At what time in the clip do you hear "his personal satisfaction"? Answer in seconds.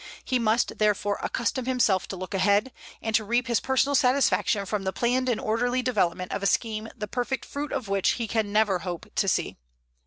3.45-4.65